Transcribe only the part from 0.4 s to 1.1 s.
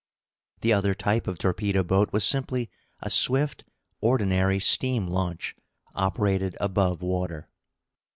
The other